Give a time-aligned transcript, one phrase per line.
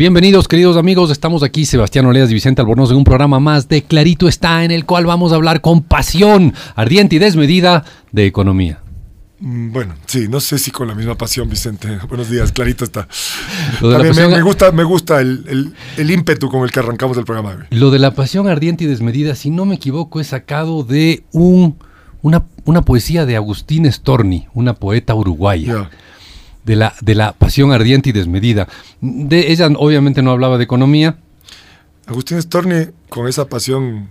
[0.00, 1.10] Bienvenidos, queridos amigos.
[1.10, 4.70] Estamos aquí, Sebastián Oleas y Vicente Albornoz, en un programa más de Clarito está, en
[4.70, 8.80] el cual vamos a hablar con pasión ardiente y desmedida de economía.
[9.40, 11.98] Mm, bueno, sí, no sé si con la misma pasión, Vicente.
[12.08, 13.08] Buenos días, clarito está.
[13.78, 17.66] También me, gusta, me gusta el, ímpetu con el que arrancamos el programa.
[17.68, 21.76] Lo de la pasión ardiente y desmedida, si no me equivoco, es sacado de un,
[22.22, 25.90] una, una poesía de Agustín Storni, una poeta uruguaya
[26.64, 28.68] de la, de la pasión ardiente y desmedida.
[29.00, 31.18] De, ella obviamente no hablaba de economía.
[32.06, 34.08] Agustín Storni, con esa pasión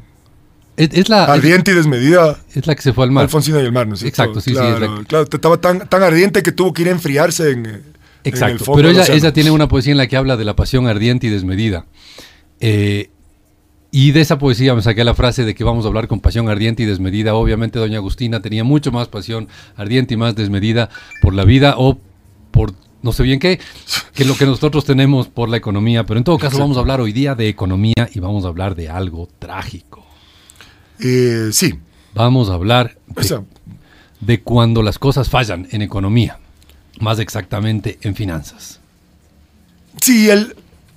[0.77, 2.39] es, la, ardiente y desmedida.
[2.53, 3.23] Es la que se fue al mar.
[3.23, 4.55] Alfonsina y el mar, ¿no Exacto, sí, sí.
[5.07, 7.83] Claro, estaba tan, tan ardiente que tuvo que ir a enfriarse en,
[8.23, 11.27] Exacto, pero ella, ella, tiene una poesía en la que habla de la pasión ardiente
[11.27, 11.85] y desmedida.
[12.59, 13.09] Eh,
[13.91, 16.47] y de esa poesía me saqué la frase de que vamos a hablar con pasión
[16.47, 17.33] ardiente y desmedida.
[17.33, 20.89] Obviamente doña Agustina tenía mucho más pasión ardiente y más desmedida
[21.21, 21.97] por la vida o
[22.59, 23.57] por no sé bien qué,
[24.13, 26.99] que lo que nosotros tenemos por la economía, pero en todo caso vamos a hablar
[26.99, 30.05] hoy día de economía y vamos a hablar de algo trágico.
[30.99, 31.79] Eh, sí.
[32.13, 32.97] Vamos a hablar
[34.19, 36.37] de, cuando las cosas fallan en economía,
[36.99, 38.81] más exactamente en finanzas.
[40.01, 40.53] Sí, el,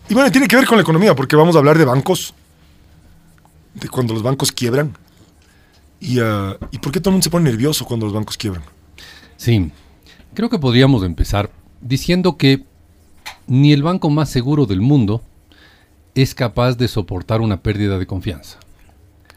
[0.08, 2.34] y bueno, tiene que ver con la economía, porque vamos a hablar de bancos,
[3.74, 4.96] de cuando los bancos quiebran.
[6.00, 8.64] Y, uh, ¿Y por qué todo el mundo se pone nervioso cuando los bancos quiebran?
[9.36, 9.70] Sí,
[10.34, 12.64] Creo que podríamos empezar diciendo que
[13.46, 15.22] ni el banco más seguro del mundo
[16.14, 18.58] es capaz de soportar una pérdida de confianza.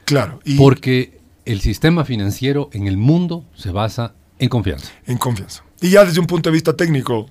[0.05, 0.39] Claro.
[0.57, 4.91] Porque el sistema financiero en el mundo se basa en confianza.
[5.05, 5.63] En confianza.
[5.81, 7.27] Y ya desde un punto de vista técnico,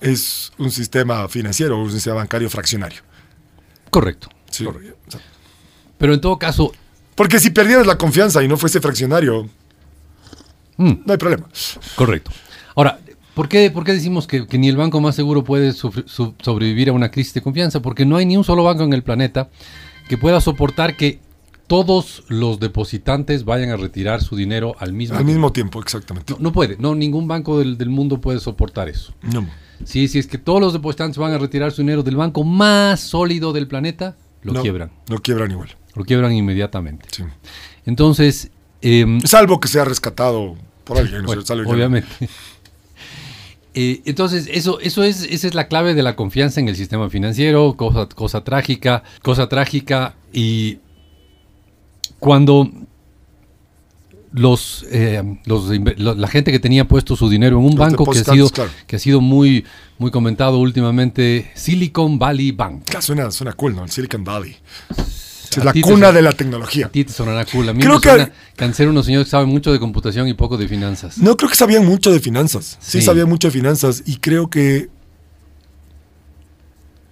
[0.00, 3.02] es un sistema financiero, un sistema bancario fraccionario.
[3.90, 4.28] Correcto.
[4.50, 4.66] Sí.
[5.98, 6.72] Pero en todo caso...
[7.14, 9.48] Porque si perdieras la confianza y no fuese fraccionario,
[10.76, 10.92] mm.
[11.06, 11.48] no hay problema.
[11.94, 12.30] Correcto.
[12.76, 13.00] Ahora,
[13.34, 17.10] ¿por qué, por qué decimos que, ni el banco más seguro puede sobrevivir a una
[17.10, 17.80] crisis de confianza?
[17.80, 19.48] Porque no hay ni un solo banco en el planeta
[20.08, 21.18] que pueda soportar que
[21.66, 25.18] todos los depositantes vayan a retirar su dinero al mismo tiempo.
[25.18, 26.34] Al mismo tiempo, exactamente.
[26.38, 29.14] No, puede, no, ningún banco del, mundo puede soportar eso.
[29.22, 29.48] No.
[29.84, 33.00] Sí, sí, es que todos los depositantes van a retirar su dinero del banco más
[33.00, 34.92] sólido del planeta, lo quiebran.
[35.08, 35.76] Lo quiebran igual.
[35.94, 37.08] Lo quiebran inmediatamente.
[37.10, 37.24] Sí.
[37.86, 38.50] Entonces...
[38.82, 41.24] Em, Salvo que sea rescatado por alguien.
[41.66, 42.08] obviamente.
[43.78, 47.10] Eh, entonces, eso, eso es, esa es la clave de la confianza en el sistema
[47.10, 50.14] financiero, cosa, cosa trágica, cosa trágica.
[50.32, 50.78] Y
[52.18, 52.70] cuando
[54.32, 58.50] los, eh, la gente que tenía puesto su dinero en un banco que ha sido,
[58.86, 59.66] que ha sido muy,
[59.98, 62.84] muy comentado últimamente, Silicon Valley Bank.
[63.00, 63.86] suena, suena cool, ¿no?
[63.88, 64.56] Silicon Valley.
[65.56, 66.86] Es la cuna de la tecnología.
[66.86, 67.68] A ti te sonará cool.
[67.68, 70.34] A mí creo me suena que, ser unos señores que saben mucho de computación y
[70.34, 71.18] poco de finanzas.
[71.18, 72.78] No, creo que sabían mucho de finanzas.
[72.80, 74.02] Sí, sabían mucho de finanzas.
[74.06, 74.88] Y creo que.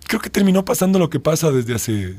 [0.07, 2.15] Creo que terminó pasando lo que pasa desde hace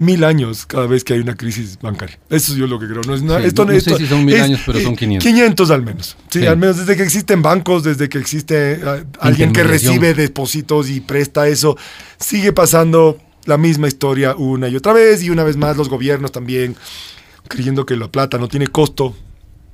[0.00, 2.18] mil años cada vez que hay una crisis bancaria.
[2.30, 3.02] Eso es yo lo que creo.
[3.02, 5.28] No, es, esto, no, sé si son mil años, pero son 500.
[5.28, 6.16] 500 al menos.
[6.30, 10.88] Sí, al menos desde que existen bancos, desde que existe ah, alguien que recibe depósitos
[10.88, 11.76] y presta eso,
[12.18, 16.32] sigue pasando la misma historia una y otra vez y una vez más los gobiernos
[16.32, 16.76] también
[17.48, 19.14] creyendo que la plata no tiene costo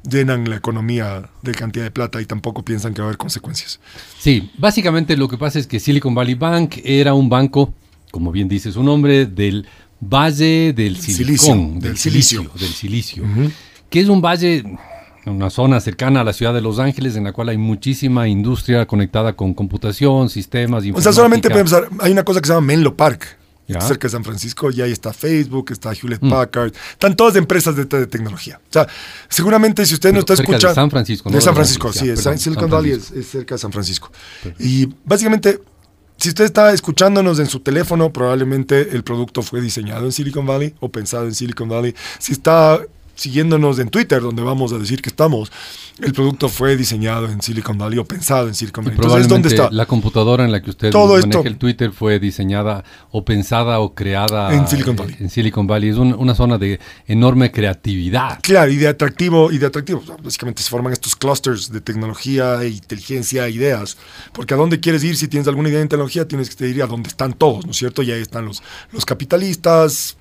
[0.09, 3.81] llenan la economía de cantidad de plata y tampoco piensan que va a haber consecuencias.
[4.19, 7.75] Sí, básicamente lo que pasa es que Silicon Valley Bank era un banco,
[8.10, 9.66] como bien dice su nombre, del
[10.00, 13.25] Valle del Silicón, del, silicio, del silicio,
[13.88, 14.62] que es un valle
[15.25, 18.87] una zona cercana a la ciudad de Los Ángeles en la cual hay muchísima industria
[18.87, 21.48] conectada con computación, sistemas, O sea, solamente
[22.00, 25.12] hay una cosa que se llama Menlo Park, cerca de San Francisco, y ahí está
[25.12, 26.31] Facebook, está Hewlett mm.
[26.31, 28.60] Packard, están todas empresas de, tecnología.
[28.69, 28.87] O sea,
[29.28, 30.69] seguramente si usted no está escuchando...
[30.69, 31.37] De San Francisco, ¿no?
[31.37, 34.10] De San Francisco, sí, Silicon Valley es, cerca de San Francisco.
[34.59, 35.60] Y básicamente,
[36.16, 40.75] si usted está escuchándonos en su teléfono, probablemente el producto fue diseñado en Silicon Valley
[40.81, 41.94] o pensado en Silicon Valley.
[42.19, 42.81] Si está
[43.16, 45.50] siguiéndonos en Twitter, donde vamos a decir que estamos,
[46.00, 48.97] el producto fue diseñado en Silicon Valley o pensado en Silicon Valley.
[48.97, 49.71] Entonces, ¿dónde está?
[49.71, 53.95] La computadora en la que usted Todo maneja el Twitter fue diseñada o pensada o
[53.95, 55.16] creada en Silicon Valley.
[55.18, 55.91] En Silicon Valley.
[55.91, 58.39] Es una zona de enorme creatividad.
[58.42, 60.03] Claro, y de atractivo, y de atractivo.
[60.22, 63.97] Básicamente se forman estos clusters de tecnología, e inteligencia, ideas.
[64.33, 66.86] Porque a dónde quieres ir si tienes alguna idea de tecnología, tienes que ir a
[66.86, 68.03] dónde están todos, ¿no es cierto?
[68.03, 70.16] Y ahí están los, los capitalistas,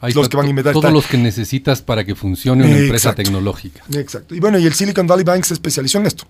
[0.00, 0.72] los que van a inventar.
[0.72, 3.82] Todos los que necesitas para que funcione una empresa tecnológica.
[3.94, 4.34] Exacto.
[4.34, 6.24] Y bueno, y el Silicon Valley Bank se especializó en esto.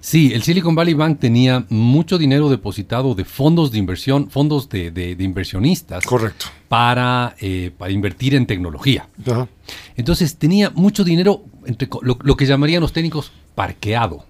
[0.00, 5.16] Sí, el Silicon Valley Bank tenía mucho dinero depositado de fondos de inversión, fondos de,
[5.18, 6.04] inversionistas.
[6.04, 6.46] Correcto.
[6.68, 9.08] Para, eh, para invertir en tecnología.
[9.96, 14.24] Entonces tenía mucho dinero, entre, lo, lo que llamarían los técnicos parqueado,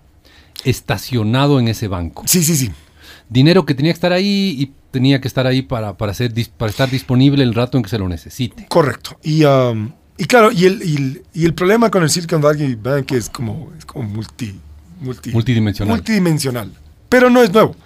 [0.65, 2.23] estacionado en ese banco.
[2.27, 2.71] Sí, sí, sí.
[3.31, 6.71] Dinero que tenía que estar ahí y tenía que estar ahí para, para, ser, para
[6.71, 8.67] estar disponible el rato en que se lo necesite.
[8.69, 9.19] Correcto.
[9.23, 13.29] Y, um, y claro, y el, y, el, problema con el Silicon Valley Bank es
[13.29, 14.59] como, es como multi,
[15.01, 15.95] multidimensional.
[15.95, 16.73] multidimensional.
[17.09, 17.77] Pero no es nuevo.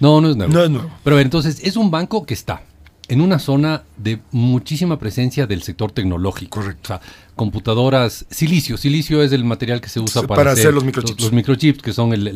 [0.00, 0.52] No, no es nuevo.
[0.52, 0.90] No es nuevo.
[1.04, 2.62] Pero entonces es un banco que está
[3.10, 6.60] en una zona de muchísima presencia del sector tecnológico.
[6.60, 6.80] Correcto.
[6.84, 7.00] O sea,
[7.34, 8.76] computadoras, silicio.
[8.76, 11.20] Silicio es el material que se usa para, hacer, los microchips.
[11.20, 12.32] Los, microchips, que son el,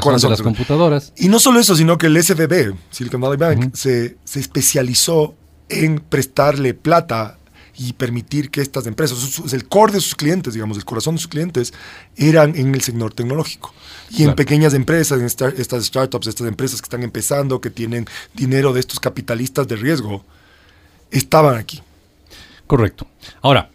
[0.00, 1.14] corazón, de las computadoras.
[1.16, 5.34] Y no solo eso, sino que el SVB, Silicon Valley Bank, se, se especializó
[5.70, 7.38] en prestarle plata
[7.76, 11.28] y permitir que estas empresas, el core de sus clientes, digamos, el corazón de sus
[11.28, 11.72] clientes,
[12.16, 13.72] eran en el sector tecnológico.
[14.10, 18.72] Y en pequeñas empresas, en estas startups, estas empresas que están empezando, que tienen dinero
[18.72, 20.22] de estos capitalistas de riesgo,
[21.10, 21.82] estaban aquí.
[22.66, 23.06] Correcto.
[23.40, 23.70] Ahora,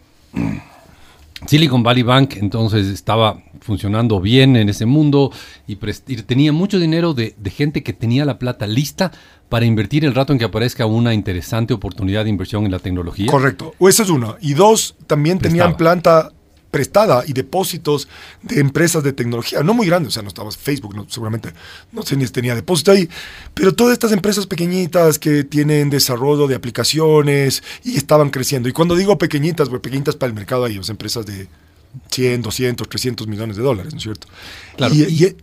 [1.46, 5.32] Silicon Valley Bank entonces estaba funcionando bien en ese mundo
[5.66, 9.12] y, tenía mucho dinero de, gente que tenía la plata lista
[9.48, 13.30] para invertir el rato en que aparezca una interesante oportunidad de inversión en la tecnología.
[13.30, 13.74] Correcto.
[13.78, 14.36] O esa es una.
[14.40, 16.32] Y dos, también tenían planta
[16.70, 18.08] prestada y depósitos
[18.42, 21.50] de empresas de tecnología, no muy grandes, o sea, no estaba Facebook, no, seguramente
[21.92, 23.08] no sé ni si tenía depósito ahí,
[23.54, 28.68] pero todas estas empresas pequeñitas que tienen desarrollo de aplicaciones y estaban creciendo.
[28.68, 31.48] Y cuando digo pequeñitas, pues pequeñitas para el mercado hay empresas de
[32.10, 34.28] 100, 200, 300 millones de dólares, ¿no es cierto?
[34.76, 34.94] Claro.
[34.94, 35.36] Y,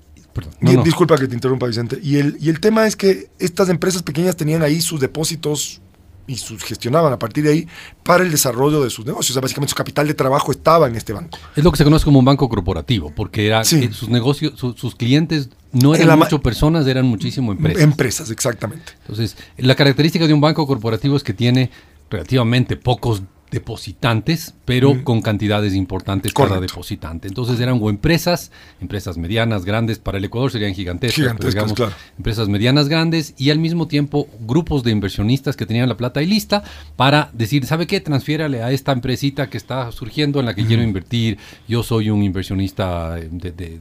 [0.83, 1.99] Disculpa que te interrumpa, Vicente.
[2.01, 5.81] Y el, y el tema es que estas empresas pequeñas tenían ahí sus depósitos
[6.27, 7.67] y sus gestionaban a partir de ahí
[8.03, 9.31] para el desarrollo de sus negocios.
[9.31, 11.37] O sea, básicamente su capital de trabajo estaba en este banco.
[11.55, 14.95] Es lo que se conoce como un banco corporativo, porque era, eh, sus negocios, sus
[14.95, 17.83] clientes no eran mucho personas, eran muchísimo empresas.
[17.83, 18.93] Empresas, exactamente.
[19.01, 21.69] Entonces, la característica de un banco corporativo es que tiene
[22.09, 27.27] relativamente pocos depositantes, pero con cantidades importantes cada depositante.
[27.27, 28.51] Entonces eran o empresas,
[28.81, 31.73] empresas medianas, grandes, para el Ecuador serían gigantescas, digamos,
[32.17, 36.25] empresas medianas, grandes, y al mismo tiempo grupos de inversionistas que tenían la plata ahí
[36.25, 36.63] lista
[36.95, 38.01] para decir, ¿sabe qué?
[38.01, 41.37] Transfiérale a esta empresita que está surgiendo en la que quiero invertir,
[41.67, 43.79] yo soy un inversionista, de,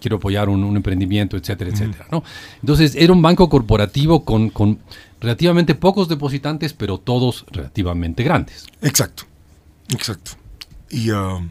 [0.00, 2.06] quiero apoyar un, emprendimiento, etcétera, etcétera.
[2.10, 2.24] ¿no?
[2.60, 4.78] Entonces era un banco corporativo con, con
[5.22, 8.66] relativamente pocos depositantes, pero todos relativamente grandes.
[8.82, 9.22] Exacto,
[9.88, 10.32] exacto.
[10.90, 11.48] Y uh,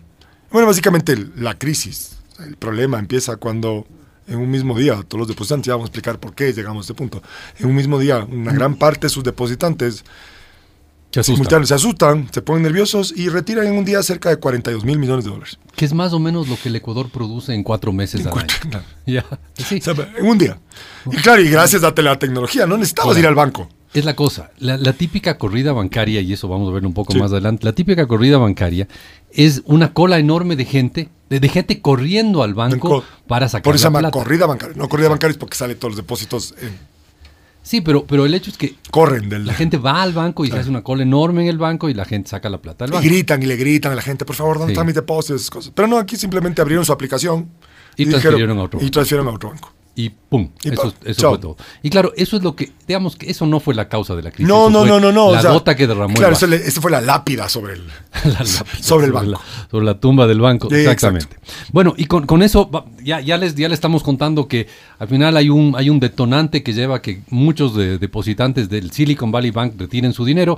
[0.52, 3.88] bueno, básicamente la crisis, el problema empieza cuando
[4.28, 6.86] en un mismo día, todos los depositantes, ya vamos a explicar por qué llegamos a
[6.86, 7.24] este punto,
[7.60, 10.04] en un mismo día una gran parte de sus depositantes
[11.12, 11.68] se asustan.
[11.68, 15.26] se asustan, se ponen nerviosos y retiran en un día cerca de 42 mil millones
[15.26, 15.58] de dólares.
[15.76, 18.84] Que es más o menos lo que el Ecuador produce en cuatro meses al año.
[19.06, 19.26] Ya.
[20.18, 20.60] en un día.
[21.12, 23.68] Y claro, y gracias a la tecnología, no necesitabas ir al banco.
[23.94, 27.34] Es la cosa, la, típica corrida bancaria, y eso vamos a ver un poco más
[27.34, 28.88] adelante, la típica corrida bancaria
[29.34, 33.90] es una cola enorme de gente, de, gente corriendo al banco para sacar Por eso
[33.90, 34.78] se llama corrida bancaria.
[34.78, 36.91] No, corrida bancaria es porque sale todos los depósitos en
[37.64, 39.46] Sí, pero, pero el hecho es que corren del...
[39.46, 41.94] la gente va al banco y se hace una cola enorme en el banco y
[41.94, 43.06] la gente saca la plata del banco.
[43.06, 45.50] Y gritan y le gritan a la gente, por favor, ¿dónde están mis depósitos?
[45.50, 45.72] Cosas.
[45.76, 47.50] Pero no, aquí simplemente abrieron su aplicación
[47.96, 51.58] y, transfirieron a otro Y transfirieron a otro banco y pum, eso, fue todo.
[51.84, 54.32] Y claro, eso es lo que, digamos que eso no fue la causa de la
[54.32, 54.48] crisis.
[54.48, 55.34] No, no, no, no, no.
[55.34, 56.14] La gota que derramó.
[56.14, 57.84] Claro, eso, fue la lápida sobre el,
[58.82, 59.42] sobre el banco.
[59.70, 61.38] Sobre la, tumba del banco, exactamente.
[61.74, 62.70] Bueno, y con, eso
[63.04, 64.68] ya, ya, les, ya les estamos contando que
[64.98, 68.92] al final hay un, hay un detonante que lleva a que muchos de, depositantes del
[68.92, 70.58] Silicon Valley Bank retiren su dinero.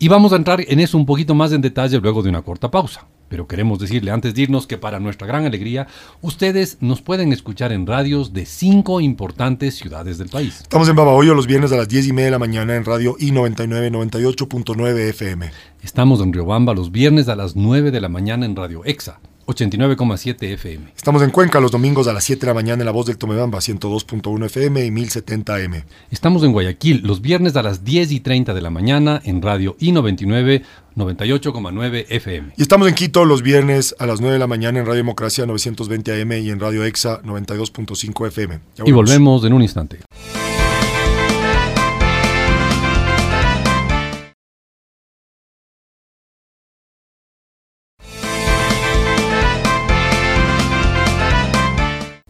[0.00, 2.68] Y vamos a entrar en eso un poquito más en detalle luego de una corta
[2.68, 3.06] pausa.
[3.32, 5.86] Pero queremos decirle antes de irnos que para nuestra gran alegría,
[6.20, 10.58] ustedes nos pueden escuchar en radios de cinco importantes ciudades del país.
[10.60, 13.16] Estamos en Babahoyo los viernes a las 10 y media de la mañana en radio
[13.16, 15.50] I99 98.9 FM.
[15.82, 19.18] Estamos en Riobamba los viernes a las 9 de la mañana en Radio EXA
[19.54, 20.92] 89,7 FM.
[20.96, 23.18] Estamos en Cuenca los domingos a las 7 de la mañana en La Voz del
[23.18, 25.84] Tomebamba, 102.1 FM y 1070 M.
[26.10, 29.76] Estamos en Guayaquil los viernes a las 10 y 30 de la mañana en Radio
[29.78, 30.62] I99,
[30.96, 32.52] 98,9 FM.
[32.56, 35.46] Y estamos en Quito los viernes a las 9 de la mañana en Radio Democracia,
[35.46, 38.60] 920 AM y en Radio EXA, 92.5 FM.
[38.84, 39.98] Y volvemos en un instante.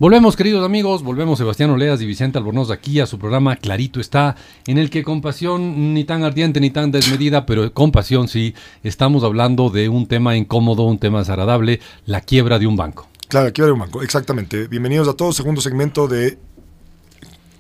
[0.03, 4.35] Volvemos, queridos amigos, volvemos Sebastián Oleas y Vicente Albornoz aquí a su programa Clarito está,
[4.67, 8.53] en el que con pasión ni tan ardiente ni tan desmedida, pero con pasión sí,
[8.83, 13.07] estamos hablando de un tema incómodo, un tema desagradable, la quiebra de un banco.
[13.29, 14.67] Claro, la quiebra de un banco, exactamente.
[14.67, 16.37] Bienvenidos a todos, segundo segmento de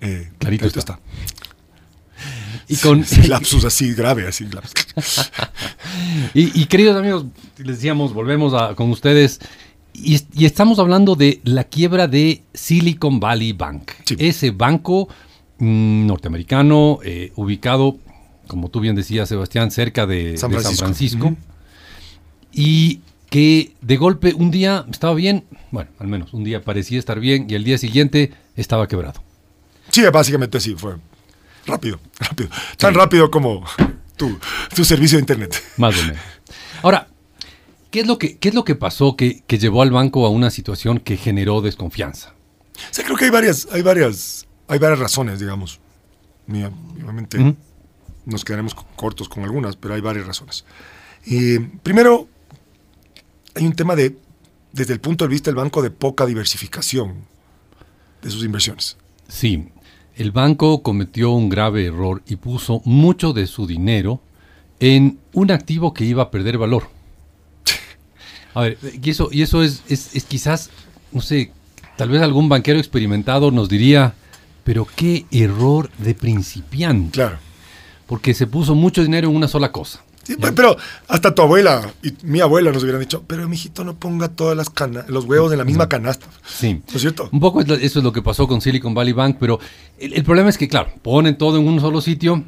[0.01, 0.99] eh, Clarito, está.
[2.67, 4.49] Y con lapsus así grave, así
[6.35, 7.25] y, queridos amigos,
[7.59, 9.39] les decíamos, volvemos a, con ustedes
[9.95, 13.93] y, estamos hablando de la quiebra de Silicon Valley Bank.
[14.19, 15.09] Ese banco
[15.59, 17.99] mm, norteamericano, eh, ubicado,
[18.47, 21.37] como tú bien decías, Sebastián, cerca de San Francisco.
[22.53, 27.19] Y que de golpe un día estaba bien, bueno, al menos un día parecía estar
[27.19, 29.23] bien y el día siguiente estaba quebrado.
[29.91, 30.97] Sí, básicamente sí, fue
[31.67, 32.51] rápido, rápido.
[32.77, 33.65] Tan rápido como
[34.17, 34.39] tu,
[34.75, 35.63] tu, servicio de internet.
[35.79, 36.19] Más o menos.
[37.93, 40.31] ¿Qué es lo que, qué es lo que pasó que, que llevó al banco a
[40.31, 42.35] una situación que generó desconfianza?
[42.91, 45.79] Sí, creo que hay varias, hay varias, hay varias razones, digamos.
[46.49, 47.55] Obviamente
[48.25, 50.65] nos quedaremos cortos con algunas, pero hay varias razones.
[51.25, 52.27] Y primero,
[53.55, 54.17] hay un tema de,
[54.73, 57.27] desde el punto de vista del banco, de poca diversificación
[58.23, 58.97] de sus inversiones.
[59.29, 59.69] Sí,
[60.17, 64.21] el banco cometió un grave error y puso mucho de su dinero
[64.81, 66.89] en un activo que iba a perder valor.
[68.55, 70.71] A ver, y eso, y eso es, es, quizás,
[71.11, 71.53] no sé,
[71.97, 74.15] tal vez algún banquero experimentado nos diría,
[74.65, 77.13] pero qué error de principiante.
[77.13, 77.39] Claro.
[78.07, 80.03] Porque se puso mucho dinero en una sola cosa.
[80.25, 80.77] Sí, pero
[81.09, 84.71] hasta tu abuela y mi abuela nos hubieran dicho, pero mijito no ponga todas las
[85.09, 86.27] los huevos en la misma canasta.
[86.47, 86.75] Sí.
[86.75, 87.29] ¿No es cierto?
[87.33, 89.59] Un poco eso es lo que pasó con Silicon Valley Bank, pero
[89.99, 92.45] el, problema es que, claro, ponen todo en un solo sitio,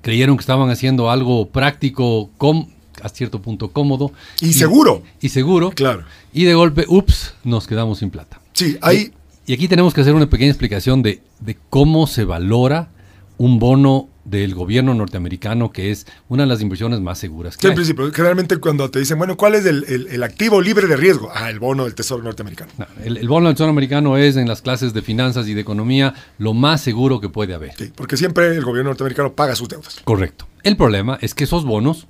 [0.00, 2.68] creyeron que estaban haciendo algo práctico, com,
[3.02, 4.12] a cierto punto cómodo.
[4.40, 5.02] Y, seguro.
[5.20, 5.70] Y seguro.
[5.70, 6.04] Claro.
[6.32, 8.40] Y de golpe, ups, nos quedamos sin plata.
[8.52, 9.12] Sí, hay...
[9.46, 12.90] Y, y aquí tenemos que hacer una pequeña explicación de, de cómo se valora
[13.38, 17.56] un bono del gobierno norteamericano, que es una de las inversiones más seguras.
[17.56, 20.96] Que sí, en principio, generalmente cuando te dicen, bueno, ¿cuál es el, activo libre de
[20.96, 21.30] riesgo?
[21.34, 22.70] Ah, el bono del Tesoro norteamericano.
[23.04, 26.54] el, bono del Tesoro americano es en las clases de finanzas y de economía lo
[26.54, 27.74] más seguro que puede haber.
[27.76, 30.00] Sí, porque siempre el gobierno norteamericano paga sus deudas.
[30.04, 30.46] Correcto.
[30.62, 32.06] El problema es que esos bonos,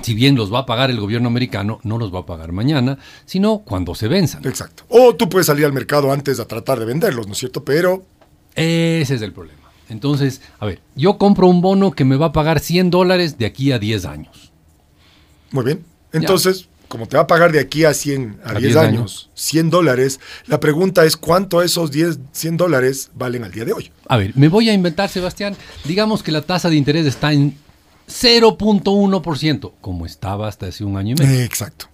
[0.00, 2.98] si bien los va a pagar el gobierno americano, no los va a pagar mañana,
[3.24, 4.46] sino cuando se venzan.
[4.46, 4.84] Exacto.
[4.88, 7.64] O tú puedes salir al mercado antes de tratar de venderlos, ¿no es cierto?
[7.64, 8.04] Pero...
[8.54, 9.60] Ese es el problema.
[9.88, 13.46] Entonces, a ver, yo compro un bono que me va a pagar 100 dólares de
[13.46, 14.52] aquí a 10 años.
[15.50, 15.84] Muy bien.
[16.12, 20.20] Entonces, como te va a pagar de aquí a 100, a, 10, años, 100 dólares,
[20.46, 23.90] la pregunta es cuánto esos 10, 100 dólares valen al día de hoy.
[24.08, 25.56] A ver, me voy a inventar, Sebastián.
[25.84, 27.56] Digamos que la tasa de interés está en
[28.08, 31.42] 0.1%, como estaba hasta hace un año y medio.
[31.42, 31.86] Exacto.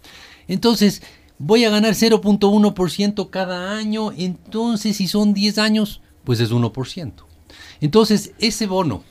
[0.46, 1.02] Entonces,
[1.38, 4.12] voy a ganar 0.1% cada año.
[4.16, 7.12] Entonces, si son 10 años, pues es 1%.
[7.80, 9.02] Entonces, ese bono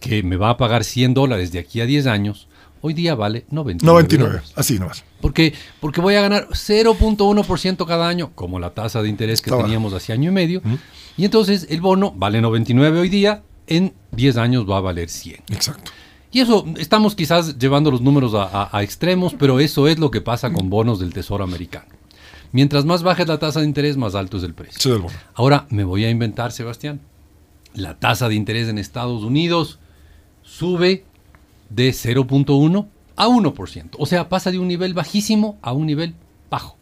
[0.00, 2.48] que me va a pagar 100 dólares de aquí a 10 años,
[2.80, 3.86] hoy día vale 99.
[3.86, 5.04] 99, así nomás.
[5.20, 9.92] Porque, porque voy a ganar 0.1% cada año, como la tasa de interés que teníamos
[9.92, 10.62] hace año y medio.
[11.16, 15.42] Y entonces el bono vale 99 hoy día, en 10 años va a valer 100.
[15.50, 15.90] Exacto.
[16.36, 20.52] Y eso, estamos quizás llevando los números a, extremos, pero eso es lo que pasa
[20.52, 21.86] con bonos del Tesoro americano.
[22.52, 25.00] Mientras más baja la tasa de interés, más alto es el precio.
[25.32, 27.00] Ahora me voy a inventar, Sebastián
[27.72, 29.78] la tasa de interés en Estados Unidos
[30.42, 31.04] sube
[31.70, 33.88] de 0.1 a 1%.
[33.98, 36.14] O sea, pasa de un nivel bajísimo a un nivel
[36.50, 36.76] bajo.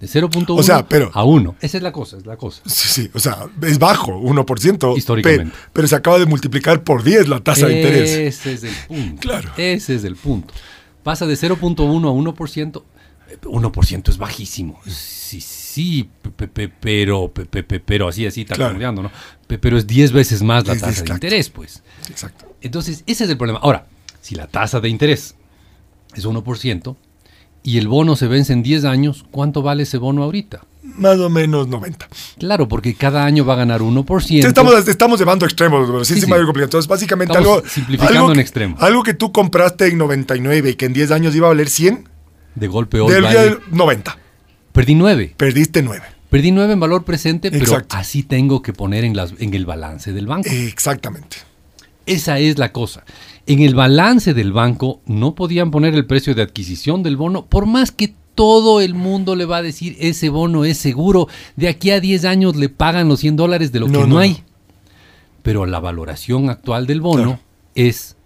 [0.00, 1.56] De 0.1 a 1.
[1.60, 2.62] Esa es la cosa, es la cosa.
[2.66, 4.96] Sí, sí, o sea, es bajo, 1%.
[4.96, 5.52] Históricamente.
[5.72, 8.10] Pero, se acaba de multiplicar por 10 la tasa de interés.
[8.10, 9.20] Ese es el punto.
[9.20, 9.50] claro.
[9.56, 10.54] Ese es el punto.
[11.02, 12.82] Pasa de 0.1 a 1%.
[13.42, 14.80] 1% es bajísimo.
[14.86, 16.08] Sí, sí,
[16.80, 17.32] pero,
[17.84, 18.92] pero así, así, está claro.
[18.92, 19.10] ¿no?
[19.46, 21.82] Pero es 10 veces más la tasa de interés, pues.
[22.08, 22.54] Exacto.
[22.60, 23.58] Entonces, ese es el problema.
[23.60, 23.86] Ahora,
[24.20, 25.34] si la tasa de interés
[26.14, 26.96] es 1%
[27.68, 30.64] y el bono se vence en 10 años, ¿cuánto vale ese bono ahorita?
[30.82, 32.08] Más o menos 90.
[32.38, 34.46] Claro, porque cada año va a ganar 1%.
[34.46, 37.62] Estamos, estamos llevando extremos, sí, sí, Entonces, básicamente algo...
[37.68, 38.76] Simplificando en extremo.
[38.80, 42.08] Algo que tú compraste en 99 y que en 10 años iba a valer 100.
[42.54, 44.16] De golpe hoy Del 90.
[44.72, 45.34] Perdí 9.
[45.36, 46.02] Perdiste 9.
[46.30, 50.14] Perdí 9 en valor presente, pero así tengo que poner en, las, en el balance
[50.14, 50.48] del banco.
[50.50, 51.36] Exactamente.
[52.08, 53.04] Esa es la cosa.
[53.46, 57.66] En el balance del banco no podían poner el precio de adquisición del bono, por
[57.66, 61.90] más que todo el mundo le va a decir ese bono es seguro, de aquí
[61.90, 64.42] a 10 años le pagan los 100 dólares de lo que no, hay.
[65.42, 67.40] Pero la valoración actual del bono
[67.74, 68.16] es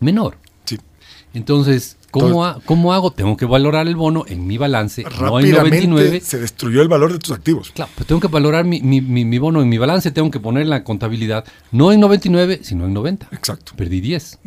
[0.00, 0.38] menor.
[0.64, 0.78] Sí.
[1.34, 3.10] Entonces, ¿Cómo, hago?
[3.10, 6.20] Tengo que valorar el bono en mi balance, no en 99.
[6.20, 7.70] Se destruyó el valor de tus activos.
[7.70, 11.44] Claro, pues tengo que valorar mi, bono en mi balance, tengo que poner la contabilidad
[11.70, 13.28] no en 99, sino en 90.
[13.32, 13.72] Exacto.
[13.76, 14.40] Perdí 10.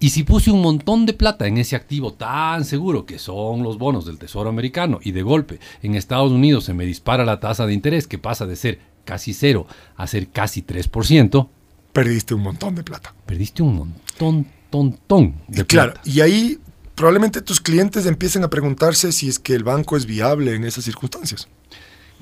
[0.00, 3.78] Y si puse un montón de plata en ese activo tan seguro que son los
[3.78, 7.66] bonos del Tesoro americano y de golpe en Estados Unidos se me dispara la tasa
[7.66, 9.66] de interés que pasa de ser casi cero
[9.96, 11.48] a ser casi 3%,
[11.92, 13.12] perdiste un montón de plata.
[13.26, 15.66] Perdiste un montón, tontón de plata.
[15.66, 16.58] Claro, y ahí
[16.98, 20.84] probablemente tus clientes empiecen a preguntarse si es que el banco es viable en esas
[20.84, 21.46] circunstancias.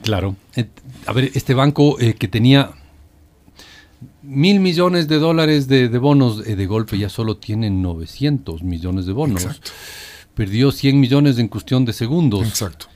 [0.02, 0.37] Claro.
[1.06, 2.73] A ver, este banco eh, que tenía
[4.23, 9.12] mil millones de dólares de, bonos, eh, de golpe ya solo tiene 900 millones de
[9.12, 9.45] bonos.
[9.45, 9.71] Exacto.
[10.35, 12.47] Perdió 100 millones en cuestión de segundos.
[12.47, 12.88] Exacto.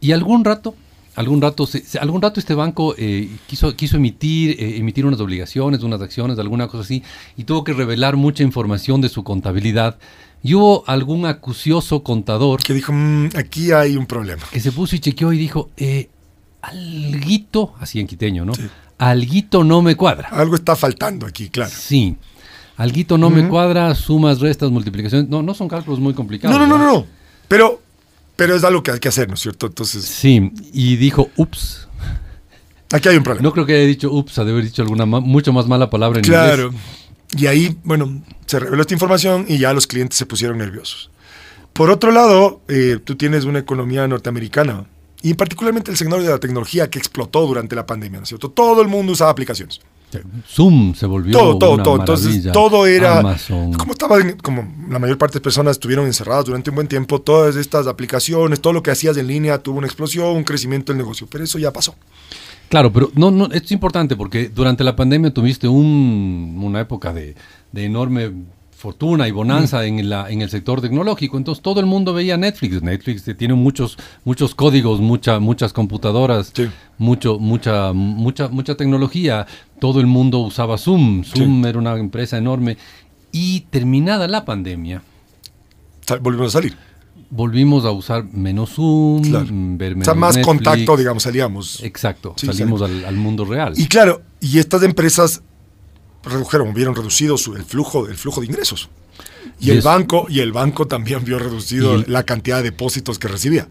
[0.00, 0.76] Y algún rato,
[1.14, 1.68] algún rato,
[2.00, 6.68] algún rato este banco eh, quiso, quiso emitir, eh, emitir unas obligaciones, unas acciones, alguna
[6.68, 7.02] cosa así,
[7.36, 9.98] y tuvo que revelar mucha información de su contabilidad.
[10.42, 12.62] Y hubo algún acucioso contador.
[12.62, 14.42] Que dijo, mm, aquí hay un problema.
[14.50, 16.08] Que se puso y chequeó y dijo, eh,
[16.62, 18.52] alguito, así en quiteño, ¿no?
[18.98, 20.28] Alguito no me cuadra.
[20.28, 21.72] Algo está faltando aquí, claro.
[21.74, 22.16] Sí.
[22.76, 25.28] Alguito no me cuadra, sumas, restas, multiplicaciones.
[25.28, 26.56] No, no son cálculos muy complicados.
[26.56, 27.06] No, no, no, no.
[27.48, 27.82] Pero,
[28.36, 29.66] pero es algo que hay que hacer, ¿no es cierto?
[29.66, 30.04] Entonces.
[30.04, 31.88] Sí, y dijo, ups.
[32.92, 33.42] Aquí hay un problema.
[33.42, 36.20] No creo que haya dicho ups, ha de haber dicho alguna mucho más mala palabra
[36.20, 36.72] en claro.
[37.38, 41.10] Y ahí, bueno, se reveló esta información y ya los clientes se pusieron nerviosos.
[41.72, 44.86] Por otro lado, eh, tú tienes una economía norteamericana
[45.22, 48.50] y particularmente el sector de la tecnología que explotó durante la pandemia, ¿no es cierto?
[48.50, 49.80] Todo el mundo usaba aplicaciones.
[50.48, 51.96] Zoom se volvió todo, todo, todo.
[52.00, 53.36] Entonces todo era
[53.76, 57.56] como estaba, como la mayor parte de personas estuvieron encerradas durante un buen tiempo, todas
[57.56, 61.28] estas aplicaciones, todo lo que hacías en línea tuvo una explosión, un crecimiento del negocio,
[61.30, 61.94] pero eso ya pasó.
[62.68, 67.34] Claro, pero no, no, es importante porque durante la pandemia tuviste un, una época de,
[67.72, 68.32] de enorme
[68.78, 71.36] fortuna y bonanza en, la, en el sector tecnológico.
[71.36, 72.80] Entonces todo el mundo veía Netflix.
[72.80, 76.52] Netflix tiene muchos, muchos códigos, mucha, muchas computadoras,
[76.96, 79.46] mucho, mucha, mucha, mucha tecnología.
[79.80, 81.24] Todo el mundo usaba Zoom.
[81.24, 82.76] Zoom era una empresa enorme.
[83.32, 85.02] Y terminada la pandemia.
[86.20, 86.87] Volvimos a salir.
[87.30, 91.82] Volvimos a usar menos Zoom, ver menos O sea, más contacto, digamos, salíamos.
[91.82, 93.74] Exacto, salimos al, al mundo real.
[93.76, 95.42] Y claro, y estas empresas
[96.22, 98.88] redujeron, vieron reducido el, flujo, el flujo de ingresos.
[99.60, 103.68] Y, el banco, y el banco también vio reducido la cantidad de depósitos que recibía.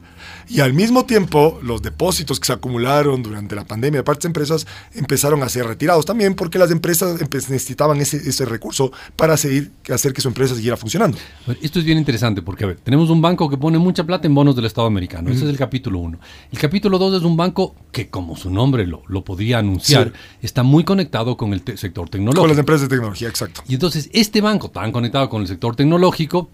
[0.50, 4.28] Y al mismo tiempo, los depósitos que se acumularon durante la pandemia de partes de
[4.28, 9.72] empresas empezaron a ser retirados también porque las empresas necesitaban ese, ese recurso para seguir,
[9.94, 11.18] hacer que su empresa siguiera funcionando.
[11.62, 14.36] Esto es bien interesante porque, a ver, tenemos un banco que pone mucha plata en
[14.36, 15.30] bonos del Estado americano.
[15.30, 16.20] Ese es el capítulo 1.
[16.52, 20.64] El capítulo 2 es un banco que, como su nombre lo, lo podía anunciar, está
[20.64, 22.42] muy conectado con el sector tecnológico.
[22.42, 23.64] Con las empresas de tecnología, exacto.
[23.68, 26.50] Y entonces, este banco tan conectado con el sector tecnológico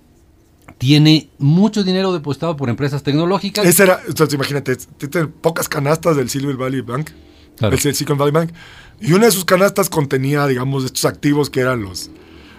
[0.78, 3.66] tiene mucho dinero depositado por empresas tecnológicas.
[3.66, 7.10] Esa era, entonces imagínate, tiene pocas canastas del Silver Valley Bank,
[7.62, 8.52] el Silicon Valley Bank,
[9.00, 12.10] y una de sus canastas contenía, digamos, estos activos que eran los,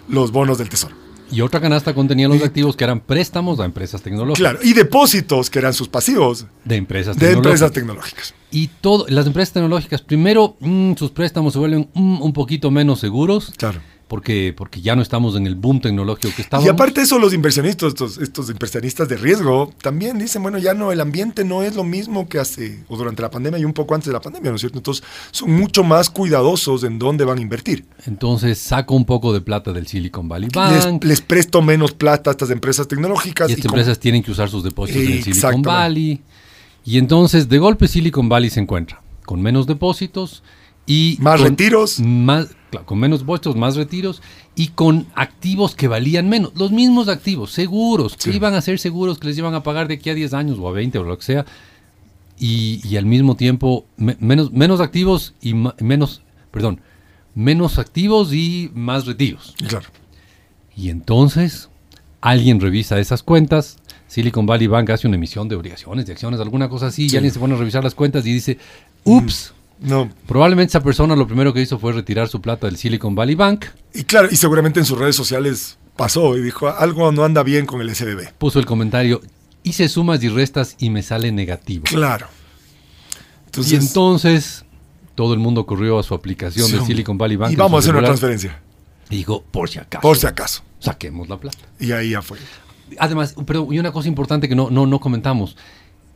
[0.09, 0.95] los bonos del tesoro.
[1.31, 4.53] Y otra canasta contenía los activos que eran préstamos a empresas tecnológicas.
[4.53, 6.47] Claro, y depósitos que eran sus pasivos.
[6.65, 7.43] De empresas tecnológicas.
[7.43, 8.35] De empresas tecnológicas.
[8.51, 13.01] Y todo, las empresas tecnológicas, primero, mm, sus préstamos se vuelven mm, un poquito menos
[13.01, 13.53] seguros.
[13.57, 16.67] Claro porque, porque ya no estamos en el boom tecnológico que estábamos.
[16.67, 20.93] Y aparte eso, los inversionistas, estos, estos inversionistas de riesgo, también dicen, bueno, ya no,
[20.93, 23.95] el ambiente no es lo mismo que hace, o durante la pandemia y un poco
[23.95, 24.79] antes de la pandemia, ¿no es cierto?
[24.79, 27.87] Entonces son mucho más cuidadosos en dónde van a invertir.
[28.07, 31.03] Entonces saco un poco de plata del Silicon Valley Bank.
[31.05, 33.49] Les, presto menos plata a estas empresas tecnológicas.
[33.49, 36.21] Y estas empresas tienen que usar sus depósitos en el Silicon Valley.
[36.85, 40.43] Y entonces de golpe Silicon Valley se encuentra con menos depósitos
[40.87, 41.17] y...
[41.21, 42.01] Más retiros.
[42.01, 42.49] Más
[42.85, 44.23] con menos vuestros, más retiros
[44.55, 46.53] y con activos que valían menos.
[46.57, 49.95] Los mismos activos, seguros, que iban a ser seguros, que les iban a pagar de
[49.95, 51.47] aquí a 10 años o a 20 o lo que sea.
[52.39, 56.81] Y, al mismo tiempo, menos, menos activos y menos, perdón,
[57.35, 59.55] menos activos y más retiros.
[59.69, 59.87] Claro.
[60.77, 61.71] Y entonces,
[62.21, 63.77] alguien revisa esas cuentas.
[64.09, 67.33] Silicon Valley Bank hace una emisión de obligaciones, de acciones, alguna cosa así, y alguien
[67.33, 68.59] se pone a revisar las cuentas y dice,
[69.05, 70.11] ups, no.
[70.27, 73.67] Probablemente esa persona lo primero que hizo fue retirar su plata del Silicon Valley Bank.
[73.93, 77.67] Y claro, y seguramente en sus redes sociales pasó y dijo, algo no anda bien
[77.67, 78.33] con el SBB.
[78.39, 79.21] Puso el comentario,
[79.63, 81.85] hice sumas y restas y me sale negativo.
[81.85, 82.27] Claro.
[83.47, 84.65] Entonces, y entonces
[85.15, 87.53] todo el mundo corrió a su aplicación de Silicon Valley Bank.
[87.53, 88.61] Y vamos a hacer una transferencia.
[89.11, 90.01] Y dijo, por si acaso.
[90.03, 90.63] Por si acaso.
[90.81, 91.59] Saquemos la plata.
[91.79, 92.39] Y ahí ya fue.
[92.99, 95.57] Además, pero y una cosa importante que no, no, no comentamos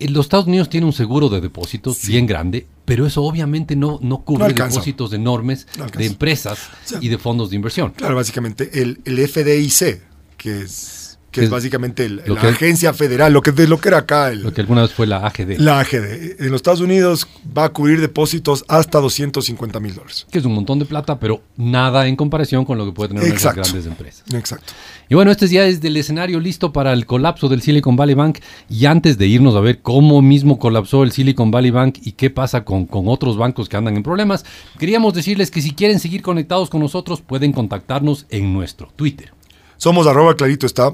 [0.01, 4.19] los Estados Unidos tiene un seguro de depósitos bien grande, pero eso obviamente no, no
[4.19, 6.59] cubre depósitos enormes de empresas
[7.01, 7.93] y de fondos de inversión.
[7.93, 10.03] Claro, básicamente el, el FDIC,
[10.37, 10.98] que es
[11.31, 14.31] que es, básicamente la agencia federal, lo que, de lo que era acá.
[14.31, 15.59] lo que alguna vez fue la AGD.
[15.59, 16.41] La AGD.
[16.41, 20.27] En los Estados Unidos va a cubrir depósitos hasta 250 mil dólares.
[20.31, 23.31] Que es un montón de plata, pero nada en comparación con lo que puede tener
[23.31, 24.25] las grandes empresas.
[24.33, 24.73] Exacto.
[25.11, 28.39] Y bueno, este ya es del escenario listo para el colapso del Silicon Valley Bank.
[28.71, 32.31] Y antes de irnos a ver cómo mismo colapsó el Silicon Valley Bank y qué
[32.31, 34.47] pasa con, con otros bancos que andan en problemas,
[34.79, 39.33] queríamos decirles que si quieren seguir conectados con nosotros, pueden contactarnos en nuestro Twitter.
[39.77, 40.93] Somos arroba clarito está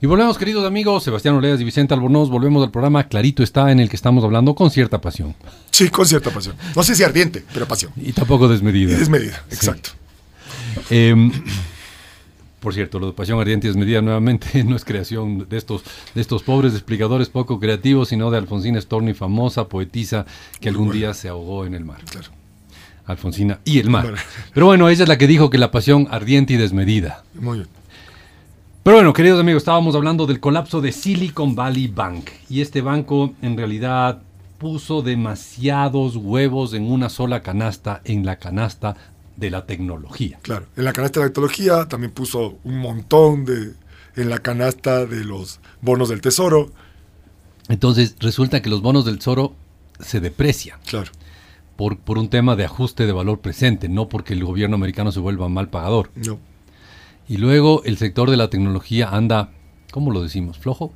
[0.00, 3.80] Y volvemos, queridos amigos, Sebastián Oleas y Vicente Albornoz, volvemos al programa Clarito está en
[3.80, 5.34] el que estamos hablando con cierta pasión.
[5.72, 6.54] Sí, con cierta pasión.
[6.76, 7.90] No sé si ardiente, pero pasión.
[7.96, 8.96] Y tampoco desmedida.
[8.96, 9.90] desmedida, exacto.
[10.88, 11.32] Em,
[12.60, 15.82] por cierto, lo de pasión ardiente y desmedida nuevamente no es creación de estos,
[16.14, 20.26] de estos pobres explicadores poco creativos, sino de Alfonsina Storni, famosa poetisa
[20.60, 21.98] que algún día se ahogó en el mar.
[22.08, 22.28] Claro.
[23.04, 24.14] Alfonsina y el mar.
[24.54, 27.24] Pero bueno, ella es la que dijo que la pasión ardiente y desmedida.
[27.34, 27.77] Muy bien.
[28.88, 32.30] Pero bueno, queridos amigos, estábamos hablando del colapso de Silicon Valley Bank.
[32.48, 34.22] Y este banco en realidad
[34.56, 38.96] puso demasiados huevos en una sola canasta, en la canasta
[39.36, 40.38] de la tecnología.
[40.40, 43.74] Claro, en la canasta de la tecnología también puso un montón de,
[44.16, 46.70] en la canasta de los bonos del tesoro.
[47.68, 49.52] Entonces resulta que los bonos del tesoro
[50.00, 50.80] se deprecian.
[50.86, 51.12] Claro.
[51.76, 55.20] Por, por un tema de ajuste de valor presente, no porque el gobierno americano se
[55.20, 56.10] vuelva mal pagador.
[56.14, 56.38] No.
[57.28, 59.50] Y luego el sector de la tecnología anda,
[59.90, 60.58] ¿cómo lo decimos?
[60.58, 60.92] ¿Flojo?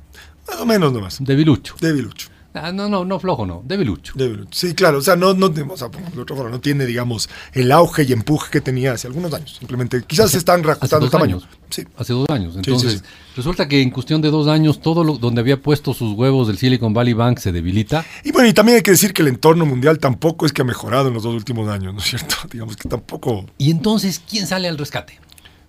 [0.47, 1.17] Más o menos nomás.
[1.23, 1.75] Debilucho.
[1.79, 2.33] Debilucho.
[2.55, 4.13] Ah, no, no, no flojo, no, debilucho.
[4.15, 4.49] Debilucho.
[4.51, 8.51] Sí, claro, o sea, no, no, o sea, no tiene, digamos, el auge y empuje
[8.51, 9.55] que tenía hace algunos años.
[9.57, 11.41] Simplemente, quizás se están reajustando el tamaño.
[11.71, 11.83] Sí.
[11.97, 12.55] Hace dos años.
[12.55, 13.03] Entonces,
[13.35, 16.59] resulta que en cuestión de dos años, todo lo, donde había puesto sus huevos del
[16.59, 18.05] Silicon Valley Bank se debilita.
[18.23, 20.65] Y bueno, y también hay que decir que el entorno mundial tampoco es que ha
[20.65, 22.35] mejorado en los dos últimos años, ¿no es cierto?
[22.51, 23.47] Digamos que tampoco.
[23.57, 25.19] Y entonces, ¿quién sale al rescate?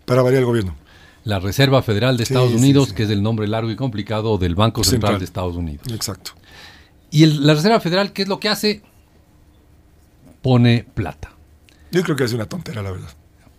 [0.04, 0.76] Para variar el gobierno
[1.24, 4.84] la Reserva Federal de Estados Unidos, que es el nombre largo y complicado del Banco
[4.84, 5.86] Central, de Estados Unidos.
[5.90, 6.32] Exacto.
[7.10, 8.82] Y la Reserva Federal, ¿qué es lo que hace?
[10.42, 11.32] Pone plata.
[11.90, 13.08] Yo creo que es una tontera, la verdad.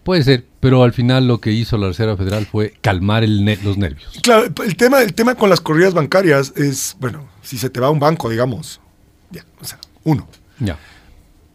[0.03, 4.19] Puede ser, pero al final lo que hizo la Reserva Federal fue calmar los nervios.
[4.21, 7.87] Claro, el tema, el tema con las corridas bancarias es, bueno, si se te va
[7.87, 8.79] a un banco, digamos,
[9.31, 10.27] ya, o sea, uno.
[10.59, 10.77] Ya.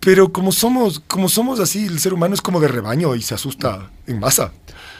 [0.01, 3.35] Pero como somos, como somos así, el ser humano es como de rebaño y se
[3.35, 4.53] asusta en masa.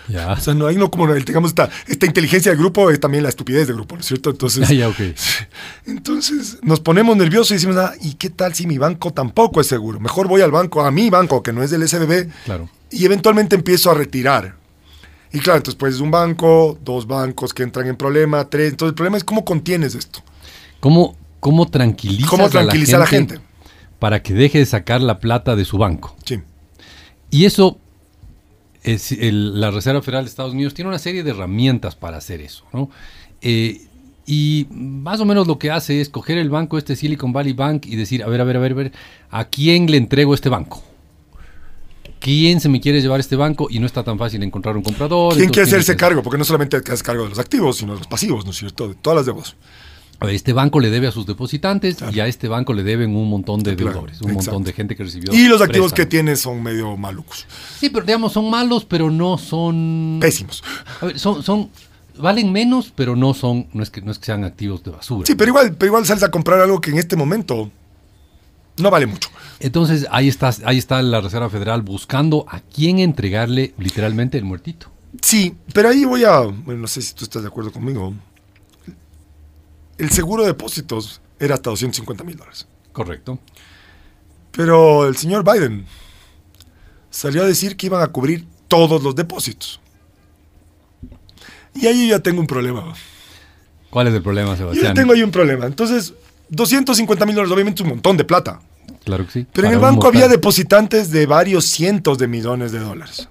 [0.09, 0.33] Ya.
[0.33, 3.29] O sea, no hay no como digamos esta, esta inteligencia de grupo es también la
[3.29, 4.31] estupidez de grupo, ¿no es cierto?
[4.31, 4.93] Entonces, ya,
[5.87, 9.69] entonces nos ponemos nerviosos y decimos, ah, ¿y qué tal si mi banco tampoco es
[9.69, 10.01] seguro?
[10.01, 12.69] Mejor voy al banco, a mi banco, que no es del SBB, claro.
[12.91, 14.57] y eventualmente empiezo a retirar.
[15.33, 18.73] Y claro, entonces pues un banco, dos bancos que entran en problema, tres.
[18.73, 20.23] Entonces el problema es cómo contienes esto.
[20.81, 23.39] ¿Cómo, cómo tranquilizas ¿Cómo tranquilizar a la gente?
[24.01, 26.17] Para que deje de sacar la plata de su banco.
[26.25, 26.41] Sí.
[27.31, 27.79] Y eso
[28.83, 32.91] la Reserva Federal de Estados Unidos tiene una serie de herramientas para hacer eso, ¿no?
[33.43, 33.83] Eh,
[34.27, 37.87] y más o menos lo que hace es coger el banco, este Silicon Valley Bank,
[37.87, 38.93] y decir, a ver, a ver, a ver, a ver,
[39.31, 40.83] ¿a quién le entrego este banco?
[42.21, 43.69] ¿Quién se me quiere llevar este banco?
[43.71, 45.35] Y no está tan fácil encontrar un comprador.
[45.35, 46.23] ¿Quién quiere hacerse cargo?
[46.23, 48.59] Porque no solamente te haces cargo de los activos, sino de los pasivos, ¿no es
[48.59, 48.89] cierto?
[48.89, 49.57] De todas las deudas
[50.29, 53.63] este banco le debe a sus depositantes y a este banco le deben un montón
[53.63, 55.33] de deudores, un montón de gente que recibió.
[55.33, 57.47] Y los activos que tiene son medio malucos.
[57.79, 60.19] Sí, pero digamos, son malos, pero no son.
[60.21, 60.63] Pésimos.
[61.01, 61.71] A ver, son, son.
[62.19, 63.69] Valen menos, pero no son.
[63.73, 65.27] No es que, no es que sean activos de basura.
[65.27, 67.71] Sí, pero igual, pero igual sales a comprar algo que en este momento
[68.77, 69.31] no vale mucho.
[69.59, 74.89] Entonces, ahí está, ahí está la Reserva Federal buscando a quién entregarle literalmente el muertito.
[75.23, 76.41] Sí, pero ahí voy a.
[76.41, 78.15] Bueno, no sé si tú estás de acuerdo conmigo
[80.01, 82.67] el seguro de depósitos era hasta 250 mil dólares.
[82.93, 83.39] Correcto.
[84.51, 85.87] Pero el señor Biden
[87.11, 89.81] salió a decir que iban a cubrir todos los depósitos.
[91.75, 92.95] Y ahí ya tengo un problema.
[93.91, 94.95] ¿Cuál es el problema, Sebastián?
[94.95, 95.67] Yo tengo ahí un problema.
[95.67, 96.15] Entonces,
[96.49, 98.61] 250 mil dólares, obviamente un montón de plata.
[99.05, 99.47] Claro que sí.
[99.53, 103.29] Pero en el banco había depositantes de varios cientos de millones de dólares.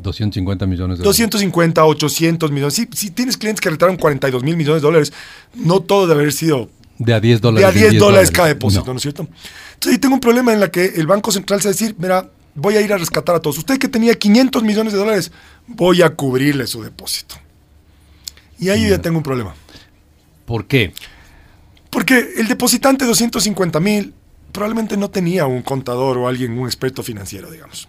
[0.00, 1.18] 250 millones de dólares.
[1.18, 2.74] 250, 800 millones.
[2.74, 5.12] Si, tienes clientes que retaron 42 mil millones de dólares,
[5.54, 7.74] no todo debe haber sido de a 10 dólares.
[7.74, 8.96] De a 10, dólares, cada depósito, no.
[8.96, 9.28] es cierto?
[9.74, 11.94] Entonces ahí tengo un problema en la que el Banco Central se va a decir,
[11.98, 13.58] mira, voy a ir a rescatar a todos.
[13.58, 15.30] Usted que tenía 500 millones de dólares,
[15.66, 17.36] voy a cubrirle su depósito.
[18.58, 19.54] Y ahí yo ya tengo un problema.
[20.46, 20.92] ¿Por qué?
[21.90, 24.14] Porque el depositante de 250 mil
[24.52, 27.88] probablemente no tenía un contador o alguien, un experto financiero, digamos.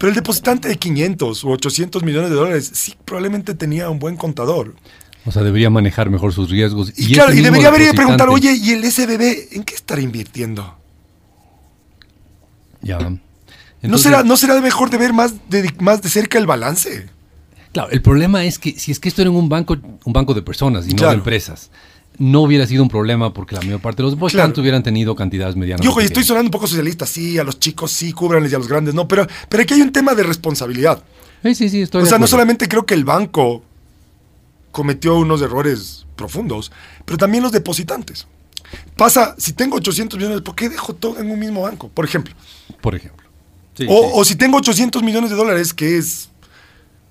[0.00, 4.16] Pero el depositante de 500 o 800 millones de dólares sí probablemente tenía un buen
[4.16, 4.74] contador.
[5.26, 6.90] O sea, debería manejar mejor sus riesgos.
[6.96, 10.74] Y, claro, y debería haber preguntar, oye, ¿y el SBB en qué estará invirtiendo?
[12.80, 12.98] Ya.
[13.82, 17.10] ¿No, será, ¿No será mejor de ver más de, más de cerca el balance?
[17.74, 20.40] Claro, el problema es que si es que esto era un banco, un banco de
[20.40, 21.70] personas y no de empresas,
[22.20, 25.56] no hubiera sido un problema porque la mayor parte de los depositantes hubieran tenido cantidades
[25.56, 25.84] medianas.
[25.84, 28.68] Yo, estoy sonando un poco socialista, sí, a los chicos sí, cúbranles y a los
[28.68, 31.02] grandes no, pero, pero aquí hay un tema de responsabilidad.
[31.42, 33.64] Sí, sí, sí, estoy O sea, no solamente creo que el banco
[34.70, 36.70] cometió unos errores profundos,
[37.06, 38.26] pero también los depositantes.
[38.96, 41.88] Pasa, si tengo 800 millones, ¿por qué dejo todo en un mismo banco?
[41.88, 42.34] Por ejemplo.
[42.82, 43.26] Por ejemplo.
[43.88, 46.28] o, si tengo 800 millones de dólares, que es...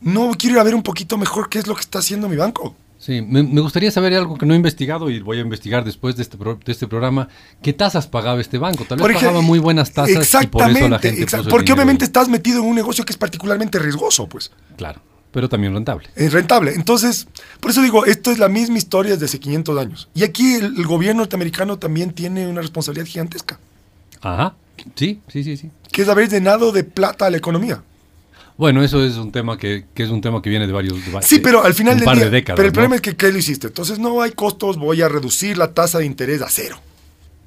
[0.02, 2.38] No quiero ir a ver un poquito mejor qué es lo que está haciendo mi
[2.38, 2.76] banco.
[3.00, 6.22] Sí, me, gustaría saber algo que no he investigado y voy a investigar después de
[6.22, 7.30] este, de este programa.
[7.62, 8.84] ¿Qué tasas pagaba este banco?
[8.84, 12.28] Tal vez pagaba muy buenas tasas exactamente, y por eso la gente Porque obviamente estás
[12.28, 14.52] metido en un negocio que es particularmente riesgoso, pues.
[14.76, 16.10] Claro pero también rentable.
[16.16, 16.74] Es rentable.
[16.74, 17.28] Entonces,
[17.60, 20.10] por eso digo, esto es la misma historia desde hace 500 años.
[20.14, 23.60] Y aquí el, gobierno norteamericano también tiene una responsabilidad gigantesca.
[24.22, 24.56] Ajá,
[24.96, 25.72] sí, sí, sí, sí.
[25.92, 27.84] Que es haber llenado de plata a la economía.
[28.60, 31.64] Bueno, eso es un tema que, es un tema que viene de varios Sí, pero
[31.64, 33.68] al final del día, décadas, pero el problema es que ¿qué lo hiciste?
[33.68, 36.78] Entonces no hay costos, voy a reducir la tasa de interés a cero.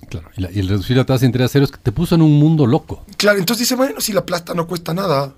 [0.08, 2.22] Claro, y, el reducir la tasa de interés a cero es que te puso en
[2.22, 3.04] un mundo loco.
[3.18, 5.34] Claro, entonces dice, bueno, si la plata no cuesta nada,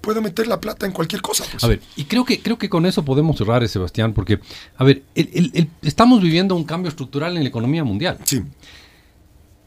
[0.00, 1.44] puedo meter la plata en cualquier cosa.
[1.52, 1.62] Pues.
[1.62, 4.40] A ver, y creo que, creo que con eso podemos cerrar, eh, Sebastián, porque,
[4.78, 5.02] a ver,
[5.82, 8.16] estamos viviendo un cambio estructural en la economía mundial.
[8.24, 8.42] Sí.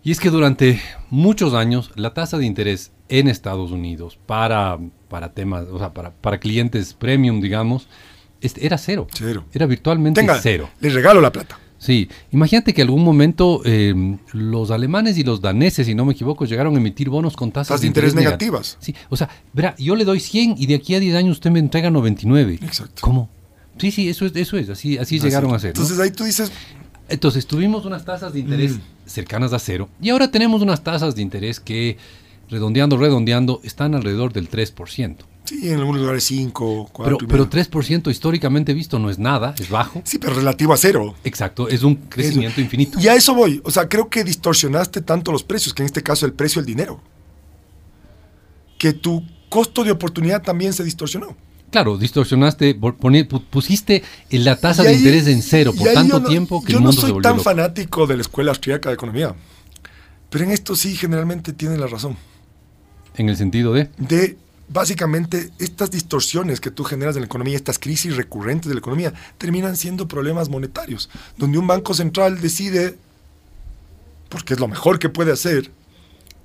[0.03, 5.33] Y es que durante muchos años la tasa de interés en Estados Unidos para, para
[5.33, 7.87] temas, o sea, para, para clientes premium, digamos,
[8.41, 9.07] era cero.
[9.13, 9.45] Cero.
[9.53, 10.69] Era virtualmente Tenga, cero.
[10.79, 11.59] Les regalo la plata.
[11.77, 16.45] Sí, imagínate que algún momento eh, los alemanes y los daneses, si no me equivoco,
[16.45, 18.77] llegaron a emitir bonos con tasas, de interés, negativas.
[18.79, 21.49] Sí, o sea, verá, yo le doy 100 y de aquí a 10 años usted
[21.49, 22.59] me entrega 99.
[22.61, 23.01] Exacto.
[23.01, 23.29] ¿Cómo?
[23.79, 25.69] Sí, sí, eso es, eso es así, así llegaron a ser.
[25.69, 26.51] Entonces ahí tú dices...
[27.09, 28.81] Entonces tuvimos unas tasas de interés mm.
[29.11, 31.97] Cercanas a cero y ahora tenemos unas tasas de interés que,
[32.49, 35.17] redondeando, redondeando, están alrededor del 3%.
[35.43, 37.17] Sí, en algunos lugares 5, 4.
[37.17, 40.01] Pero, pero 3% históricamente visto no es nada, es bajo.
[40.05, 41.15] Sí, pero relativo a cero.
[41.23, 42.99] Exacto, es un crecimiento infinito.
[42.99, 43.61] Y a eso voy.
[43.63, 46.67] O sea, creo que distorsionaste tanto los precios, que en este caso el precio del
[46.67, 47.01] dinero,
[48.77, 51.35] que tu costo de oportunidad también se distorsionó.
[51.71, 52.77] Claro, distorsionaste,
[53.49, 57.07] pusiste la tasa de interés en cero por tanto tiempo que el mundo se Yo
[57.07, 59.33] no soy tan fanático de la escuela austríaca de economía,
[60.29, 62.17] pero en esto sí generalmente tiene la razón.
[63.15, 63.89] ¿En el sentido de?
[63.97, 68.79] De básicamente estas distorsiones que tú generas en la economía, estas crisis recurrentes de la
[68.79, 72.97] economía, terminan siendo problemas monetarios, donde un banco central decide,
[74.27, 75.71] porque es lo mejor que puede hacer,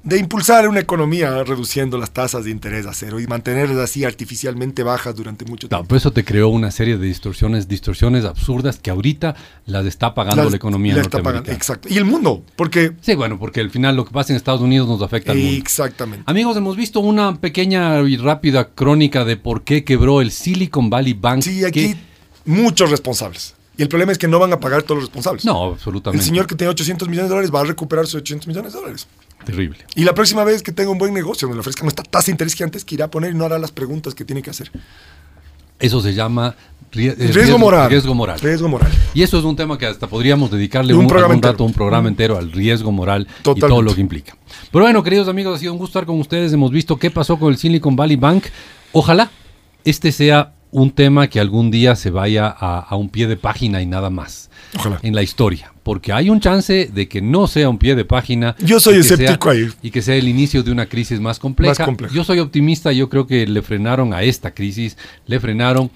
[0.07, 4.85] de impulsar una economía reduciendo las tasas de interés a cero y mantenerlas así artificialmente
[4.85, 5.85] bajas durante mucho tiempo.
[5.85, 9.35] por eso te creó una serie de distorsiones, distorsiones absurdas que ahorita
[9.67, 11.53] las está pagando la economía norteamericana.
[11.53, 11.89] exacto.
[11.91, 12.93] Y el mundo, porque...
[13.01, 15.57] Sí, bueno, porque al final lo que pasa en Estados Unidos nos afecta al mundo.
[15.57, 16.23] Exactamente.
[16.27, 21.15] Amigos, hemos visto una pequeña y rápida crónica de por qué quebró el Silicon Valley
[21.15, 21.43] Bank.
[21.43, 21.97] Sí, aquí
[22.45, 23.57] muchos responsables.
[23.77, 25.45] Y el problema es que no van a pagar todos los responsables.
[25.45, 26.23] No, absolutamente.
[26.23, 28.79] El señor que tiene 800 millones de dólares va a recuperar sus 800 millones de
[28.79, 29.09] dólares.
[29.47, 29.79] Terrible.
[29.95, 32.33] Y la próxima vez que tenga un buen negocio, donde le ofrezcan esta tasa de
[32.33, 34.51] interés que antes que irá a poner y no hará las preguntas que tiene que
[34.51, 34.73] hacer.
[35.79, 36.57] Eso se llama
[36.95, 37.89] eh, riesgo, moral.
[37.89, 38.41] Riesgo moral.
[38.41, 38.91] Riesgo moral.
[39.15, 42.37] Y eso es un tema que hasta podríamos dedicarle un, programa rato, un programa entero
[42.37, 44.37] al riesgo moral y todo lo que implica.
[44.73, 46.53] Pero bueno, queridos amigos, ha sido un gusto estar con ustedes.
[46.53, 48.47] Hemos visto qué pasó con el Silicon Valley Bank.
[48.91, 49.31] Ojalá
[49.85, 53.87] este sea un tema que algún día se vaya a un pie de página y
[53.87, 54.51] nada más
[55.01, 58.55] en la historia, porque hay un chance de que no sea un pie de página.
[58.59, 59.71] Yo soy escéptico ahí.
[59.81, 61.87] Y que sea el inicio de una crisis más compleja.
[62.13, 65.91] Yo soy optimista, yo creo que le frenaron a esta crisis, le frenaron.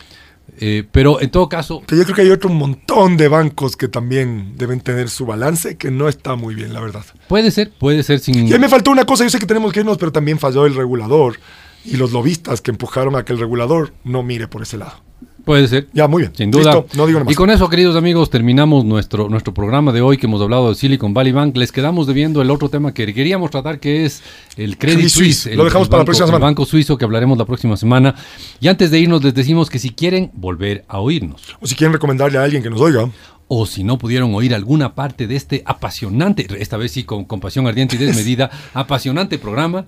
[0.58, 1.82] Eh, pero en todo caso...
[1.86, 5.90] yo creo que hay otro montón de bancos que también deben tener su balance, que
[5.90, 7.04] no está muy bien, la verdad.
[7.28, 8.48] Puede ser, puede ser sin...
[8.48, 10.74] Y me faltó una cosa, yo sé que tenemos que irnos, pero también falló el
[10.74, 11.38] regulador
[11.84, 15.02] y los lobistas que empujaron a que el regulador no mire por ese lado.
[15.44, 15.88] Puede ser.
[15.92, 16.32] Ya, muy bien.
[16.36, 16.84] Sin duda.
[16.94, 20.40] no digo Y con eso, queridos amigos, terminamos nuestro, nuestro programa de hoy que hemos
[20.40, 21.56] hablado de Silicon Valley Bank.
[21.56, 24.22] Les quedamos debiendo el otro tema que queríamos tratar, que es
[24.56, 25.46] el Credit Suisse.
[25.54, 26.46] Lo dejamos para la próxima semana.
[26.46, 28.14] El banco suizo que hablaremos la próxima semana.
[28.60, 31.56] Y antes de irnos, les decimos que si quieren volver a oírnos.
[31.60, 33.10] O si quieren recomendarle a alguien que nos oiga
[33.52, 37.40] o si no pudieron oír alguna parte de este apasionante, esta vez sí con, con
[37.40, 39.86] pasión ardiente y desmedida, apasionante programa,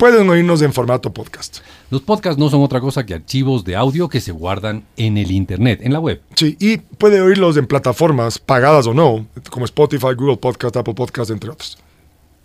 [0.00, 1.58] pueden oírnos en formato podcast.
[1.90, 5.30] Los podcasts no son otra cosa que archivos de audio que se guardan en el
[5.30, 6.22] Internet, en la web.
[6.34, 11.30] Sí, y puede oírlos en plataformas pagadas o no, como Spotify, Google Podcast, Apple Podcast,
[11.30, 11.76] entre otros.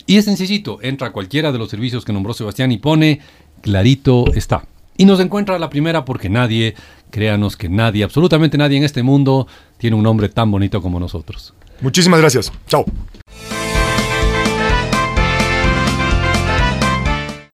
[0.04, 3.20] Y es sencillito, entra a cualquiera de los servicios que nombró Sebastián y pone
[3.62, 4.66] clarito está.
[4.98, 6.74] Y nos encuentra la primera porque nadie,
[7.10, 9.46] créanos que nadie, absolutamente nadie en este mundo
[9.78, 11.54] tiene un nombre tan bonito como nosotros.
[11.80, 12.52] Muchísimas gracias.
[12.66, 12.84] Chao.